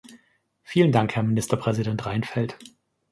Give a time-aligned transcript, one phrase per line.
[0.63, 2.57] Vielen Dank, Herr Ministerpräsident Reinfeldt.